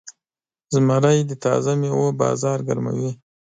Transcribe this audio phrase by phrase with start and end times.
[0.73, 3.11] زمری د تازه میوو بازار ګرموي.